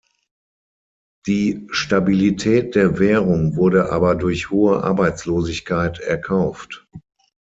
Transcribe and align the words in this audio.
Die 1.27 1.67
Stabilität 1.69 2.73
der 2.73 2.97
Währung 2.97 3.55
wurde 3.55 3.91
aber 3.91 4.15
durch 4.15 4.49
hohe 4.49 4.83
Arbeitslosigkeit 4.83 5.99
erkauft. 5.99 6.87